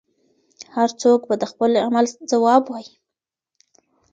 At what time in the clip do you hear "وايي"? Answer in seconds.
2.67-2.95